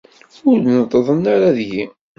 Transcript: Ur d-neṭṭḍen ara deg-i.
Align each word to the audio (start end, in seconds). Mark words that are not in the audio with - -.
Ur 0.49 0.57
d-neṭṭḍen 0.65 1.21
ara 1.33 1.55
deg-i. 1.57 1.83